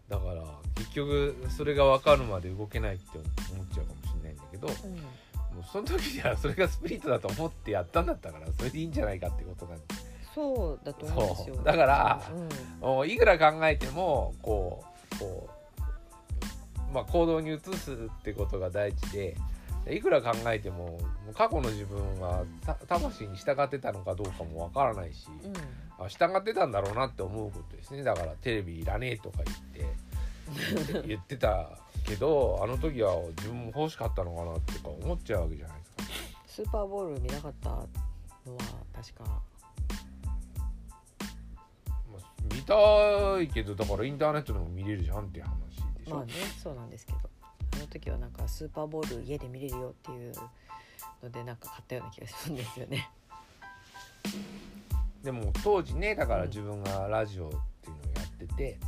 [0.09, 0.45] だから
[0.77, 4.91] 結局それが分かるまで動けないって思っちゃうかもしれないんだけどもうん。
[4.91, 5.03] うんう
[5.73, 11.57] その時にはそれがスピリットだと思ってやったんだったからそれでいいんじゃないかってことなんでそうだと思うんですよ。
[11.65, 12.23] だから
[12.83, 13.11] うん。
[13.11, 15.51] いくら考えてもこうこ
[16.91, 19.37] う、まあ、行動に移すってことが大事で
[19.89, 20.99] いくら考えても
[21.35, 26.05] 過去の自分はた魂に従ってたのかどうかもわからないし、うん。
[26.05, 28.03] あ従ってたんだろうなって思うことですね。
[28.03, 31.71] だからテレビいらねえとか言って 言ってた
[32.05, 36.03] けどあの時は自分も欲しかったのかなってか思っちゃうわけじゃないですか。
[36.47, 37.87] スーパーボール見なかったのは
[38.95, 39.41] 確か
[42.71, 45.55] たいけどだからインターネットでも見れるじゃんっていう話
[45.99, 46.17] でしょ。
[46.17, 47.19] まあねそうなんですけど
[47.75, 50.33] あの時はなんかスーパーボール家で見れるよっていう
[51.23, 53.11] のでなんか買ったような気がするんですよね。
[55.23, 57.57] でも当時ねだから自分がラジオって
[57.91, 58.79] いうのをやってて、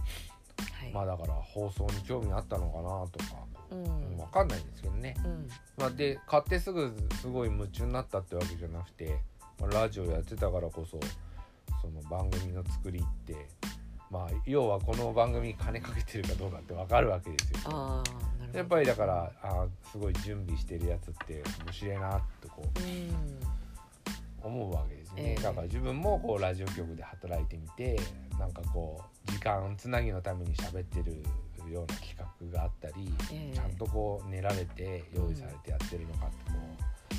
[0.81, 0.93] はい。
[0.93, 9.19] まあだから放送に興味あったのかなとか、うんうん、分かんないんですけどね、うんまあ、で買ってすぐすごい夢中になったってわけじゃなくて、
[9.61, 10.99] まあ、ラジオやってたからこそ
[11.83, 13.49] その番組の作りって
[14.11, 17.59] まあ要はこの番組に金かけてるかどうかって分かるわけですよ。
[17.65, 18.03] あ。
[18.53, 23.53] やっぱりだからあすごい準備してるやつって面白いなってこううん。
[24.45, 25.43] 思うわけですね、ええ。
[25.43, 27.99] だから自分もこうラジオ局で働いてみて
[28.39, 31.23] なんかこう時間つなぎのために喋ってる
[31.71, 33.55] ような企画があったり、ええ。
[33.55, 36.59] ちゃんとこう練られて用意されてやってるのかってこ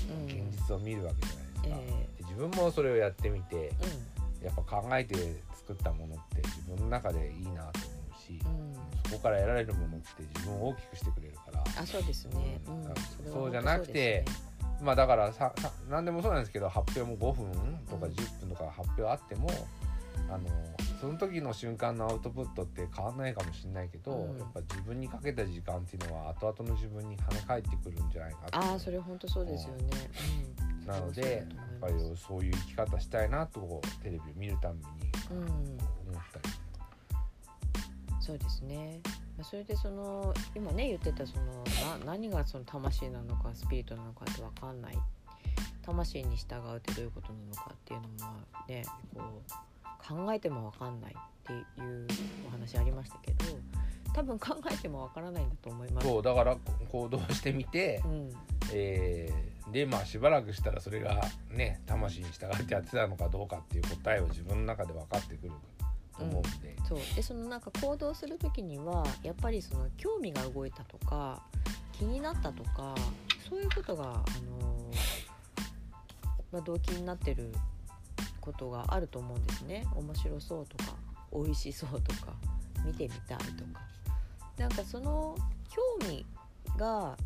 [0.10, 0.26] う、うん。
[0.26, 3.72] 現実を見るわけじゃないですか、えで自分もそれをやってみてう
[4.44, 5.16] やっぱ考えて
[5.56, 8.74] 作ったものって自分の中でいいなと思うし、んうん。
[9.10, 11.64] そこから得られるものって自分を大きくしてくれるから。
[11.82, 13.32] あそうですね、ううん。
[13.32, 14.26] そうじゃなくてね。
[14.82, 18.12] まあだからささ何でもそうなんですけど発表も5分とかうん。
[18.12, 19.50] 10分とか発表あっても、
[20.30, 20.50] あの
[21.00, 24.38] その時の瞬間のアウトプットって変わんないかもしれないけど、うん。
[24.40, 29.86] やっぱ自分にかけた時間っていうのは後々の自分に跳ね返ってくるんじゃないかああそれ本当そうですよね、
[30.82, 31.46] うん、なので
[31.84, 34.84] ぱりそういう生き方したいなとテレビを見るたびに
[35.30, 36.50] 思ったり、
[38.10, 39.02] ますそうですね。
[39.38, 41.64] まあそれでその今ね言ってたその
[42.00, 44.98] な何がその魂なのかスピリットなのかって分かんない。
[45.82, 48.34] 魂に従うってどういうことなのかっていうのも
[48.70, 52.08] ねこう考えても分かんないっていう
[52.48, 53.46] お話ありましたけど
[54.14, 56.08] 多分考えても分からないんだと思います。
[56.08, 56.56] そうだから
[56.90, 58.32] 行動してみて、うん。
[58.72, 65.52] えーでまあしばらくしたらそれがね魂に従ってやってたのかどうかっていう答えを自分の中で分かってくる
[66.18, 67.00] と思うんで、そう。
[67.16, 71.42] でそのなんか行動する時にはやっぱりその興味が動いたとか
[71.92, 72.96] 気になったとか
[73.50, 74.92] そういうことが、あの
[76.52, 77.52] まあ、動機になってる
[78.40, 79.86] ことがあると思うんですね。
[79.96, 80.94] 面白そうとか
[81.34, 82.34] 美味しそうとか
[82.86, 83.82] 見てみたいとか。
[84.58, 85.36] なんかその
[85.70, 86.26] 興味
[86.78, 87.18] が、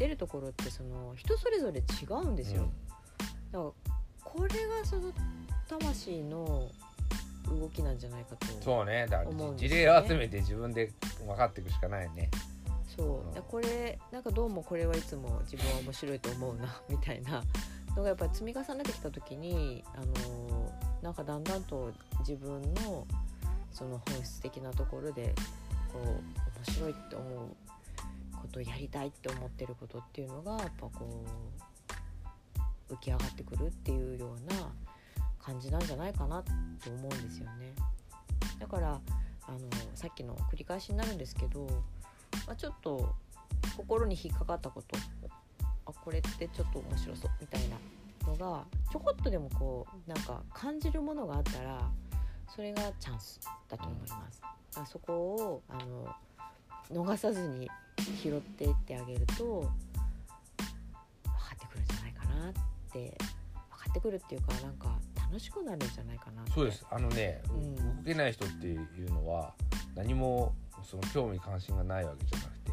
[0.00, 2.70] 出るところってその人それぞれ違うんですよ。
[3.52, 3.70] だから
[4.24, 5.12] これがその
[5.68, 6.70] 魂の
[7.46, 10.92] 動きなんじゃないかとそうねだから思うんです事例を集めて自分で
[11.26, 12.30] 分かっていくしかないね。
[12.96, 13.36] そう。
[13.36, 13.42] うん。
[13.42, 17.44] これなんかどうもこれはいつも自分は面白いと思うな みたいな
[17.94, 20.72] のがやっぱり積み重ねてきた時にあの
[21.02, 23.06] なんかだんだんと自分の
[23.70, 25.34] その本質的なところで
[25.92, 27.48] こう面白いって思う
[28.40, 31.24] ことをやりたいって思ってることっていうのがやっぱこ
[32.90, 34.72] う浮き上がってくるっていうような
[35.38, 37.72] 感じなんじゃないかなと思うんですよね。
[38.58, 39.00] だから
[39.46, 39.58] あの
[39.94, 41.66] さっきの繰り返しになるんですけど、
[42.46, 43.14] まあ、ちょっと
[43.76, 44.96] 心に引っかかったこと
[45.86, 47.76] あこれってちょっと面白そうみたいな
[48.28, 51.90] のがちょこっとでもこうなんか感じるものがあったら
[52.54, 54.42] それがチャンスだと思います。
[54.86, 56.14] そこをあの
[57.04, 57.68] 逃さずに
[58.00, 59.70] 拾っていってあげると分か
[61.54, 62.52] ってくるんじゃないかなっ
[62.92, 63.18] て
[63.70, 66.84] 分かってくるっていうかなんか楽しくなるんじゃないかなそうです。
[66.90, 67.76] あのね、うん。
[67.76, 69.54] 動けない人っていうのは
[69.94, 72.72] 何もその興味関心がないわけじゃなくて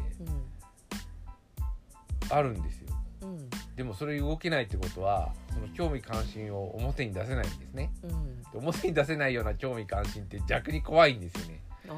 [2.34, 2.88] あるんですよ。
[3.22, 3.30] うん。
[3.30, 7.92] うんでもそれ動けないってことはその興味関心を表に出せないんですね。
[8.02, 8.42] うん。
[8.42, 11.62] で表に出せないような興味関心って逆に怖いんですよね。
[11.88, 11.92] あ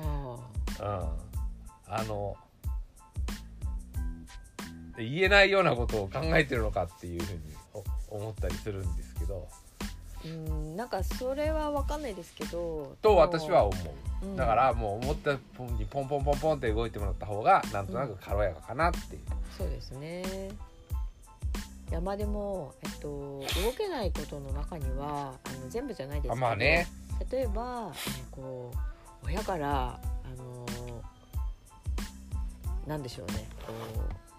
[0.79, 1.95] うん。
[1.95, 2.50] あので
[5.05, 7.41] 言えないようなことを考えてるのかっていうふうに
[8.11, 9.49] お思ったりするんですけど。
[9.49, 9.71] ー
[10.23, 12.97] うんなんかそれは分かんないですけど。
[13.01, 13.77] と私は思
[14.23, 14.27] う。
[14.27, 14.37] うん。
[14.37, 19.23] だからもう思ったポンにポンポンポンポンって動いてもらった方がなんとなく軽やかかなっていう、
[19.57, 20.23] そうですね。
[21.91, 23.47] いやまあでも、えっと、動
[23.77, 26.87] けないことの中にはあの全部じゃないですあけどまあね。
[27.31, 27.93] 例えば
[28.31, 28.73] こ
[29.23, 30.67] う親からあの
[32.87, 33.49] なんでしょうね。
[33.67, 34.30] こう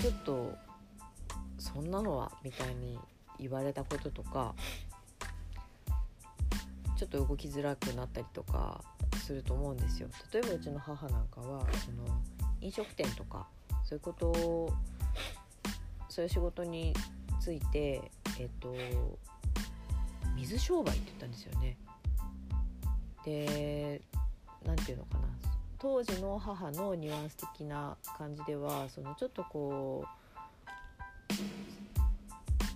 [0.00, 0.56] ちょっと
[1.58, 2.98] そんなのはみたいに
[3.38, 4.54] 言われたこととか
[6.96, 8.82] ちょっと動きづらくなったりとか
[9.22, 10.08] すると思うんですよ。
[10.32, 12.04] 例えばうちの母なんかはその
[12.60, 13.46] 飲食店とか
[13.84, 14.72] そういうことを
[16.08, 16.94] そういう仕事に
[17.40, 18.74] ついてえっと
[20.34, 21.76] 水商売って言ったんですよね。
[23.24, 24.00] で
[24.64, 25.28] なんていうのかな
[25.80, 30.20] 当時の母のニュアンス的な感じではそのちょっとこう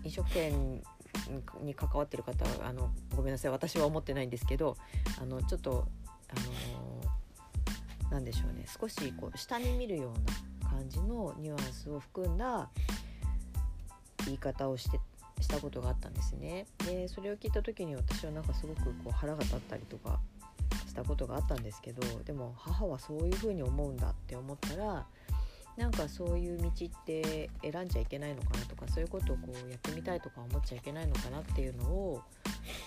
[0.04, 0.82] 飲食店
[1.62, 4.76] に関わってる方はあのごめんなさい私は思ってないんですけど
[5.20, 5.86] あのちょっと
[6.30, 6.34] あ
[8.08, 10.12] のなんでしょうね少しこう下に見るよ
[10.62, 12.70] うな感じのニュアンスを含んだ
[14.24, 14.98] 言い方をして
[15.40, 16.66] したことがあったんですね。
[16.86, 20.20] でそれを聞いた時に私はなんかすごくこう腹が立ったりとか
[20.94, 25.04] したことがあったんですけどでも母はそういうふうに思うんだって思ったら
[25.76, 32.22] なんかそういう道って選んじゃいけないのかなとかそういうことをこうやってみたいとか思っちゃいけないのかなっていうのを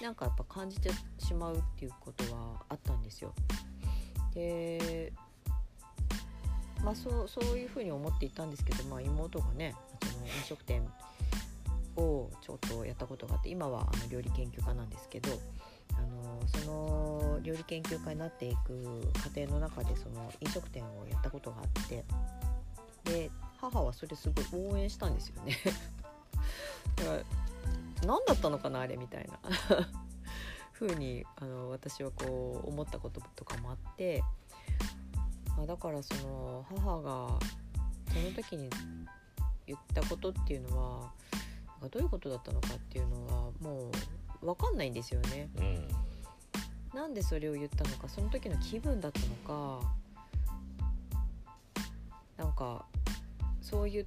[0.01, 0.89] なんかやっぱ感じて
[1.19, 3.33] しまうっていうことはあったんですよ。
[4.33, 5.11] で
[6.81, 9.75] まあそうそういうふうに思っていたんですけど、まあ、妹がね
[10.09, 10.87] その飲食店
[11.97, 15.29] をちょっとやったことがあって今はあの料理研究家なんですけど
[15.97, 22.03] あのその料理研究家になっていく過程の中でその飲食店をやったことがあって
[23.03, 25.57] で母はそれすごい応援したんですよね。
[26.97, 27.23] だから
[28.05, 29.39] 何だったのかなあれみたいな
[30.73, 34.23] 風にあの私はこう思ったこととかもあって
[35.57, 37.39] あだからその母が
[38.13, 38.69] その時に
[39.65, 41.11] 言ったことっていうのは
[41.89, 43.91] どういうことだったのかっていうのはもう
[44.41, 45.49] 分かんないんですよね。
[45.57, 45.87] うん
[46.93, 49.85] なんでそれを言ったのかその時の気分だったのか
[52.37, 52.85] なんか
[53.61, 54.05] そう言っ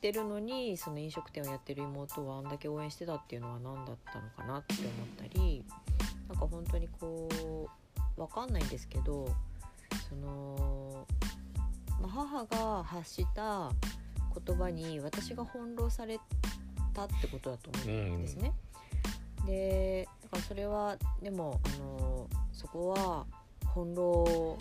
[0.00, 5.64] てるのにその飲食店をやってる妹はあんだけ応援してたっていうのは何だったのかなって思ったり
[6.28, 9.28] なんか本当にこう分かんないんですけど
[10.08, 11.06] その、
[12.00, 13.70] まあ、母が発した
[14.46, 16.18] 言葉に私が翻弄され
[16.94, 18.52] たってことだと思うんですね。
[19.48, 23.24] でだからそれはでもあのそこは
[23.74, 24.58] 翻弄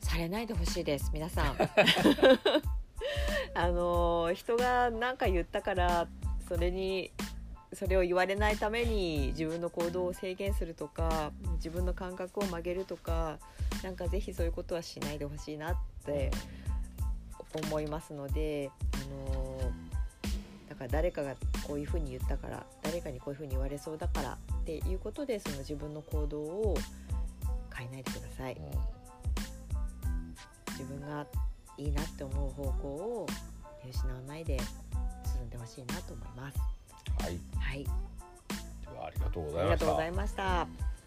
[0.00, 1.56] されないでほしいです皆さん。
[3.54, 6.08] あの人が何か言ったから
[6.48, 7.10] それに
[7.72, 13.38] それを言われないために自分の行動を制限するとか自分の感覚を曲げるとか
[13.82, 16.30] なんかぜひそういうことはしないでほしいなって
[17.54, 18.96] 思いますのであ
[19.34, 19.57] の
[20.78, 21.34] から誰かが
[21.66, 26.76] こういうふうに言ったから誰かにこういうふうに言われそうだからっていうことでその自分の行動を
[27.74, 28.56] 変えないでください。
[30.70, 31.26] 自分が
[31.76, 33.26] いいなって思う方向を
[33.84, 34.58] 見失わないで
[35.24, 36.58] 進んでほしいなと思います。
[37.20, 37.90] はいはい、で
[38.96, 40.97] はありがとうござありがとうございましたいました。